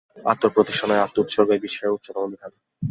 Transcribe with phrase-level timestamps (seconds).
[0.25, 2.51] আত্মপ্রতিষ্ঠা নয়, আত্মোৎসর্গই বিশ্বের উচ্চতম বিধান।